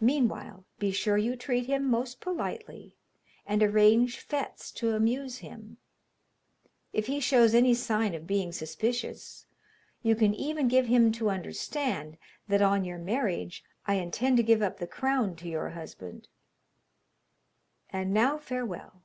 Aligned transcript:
Meanwhile, 0.00 0.64
be 0.80 0.90
sure 0.90 1.16
you 1.16 1.36
treat 1.36 1.66
him 1.66 1.84
most 1.88 2.20
politely, 2.20 2.96
and 3.46 3.62
arrange 3.62 4.26
fêtes 4.26 4.74
to 4.74 4.96
amuse 4.96 5.38
him. 5.38 5.76
If 6.92 7.06
he 7.06 7.20
shows 7.20 7.54
any 7.54 7.72
sign 7.72 8.12
of 8.16 8.26
being 8.26 8.50
suspicious, 8.50 9.46
you 10.02 10.16
can 10.16 10.34
even 10.34 10.66
give 10.66 10.86
him 10.86 11.12
to 11.12 11.30
understand 11.30 12.18
that, 12.48 12.60
on 12.60 12.84
your 12.84 12.98
marriage, 12.98 13.62
I 13.86 13.94
intend 14.02 14.36
to 14.38 14.42
give 14.42 14.62
up 14.62 14.80
the 14.80 14.86
crown 14.88 15.36
to 15.36 15.48
your 15.48 15.68
husband. 15.70 16.26
And 17.92 18.12
now 18.12 18.38
farewell!' 18.38 19.04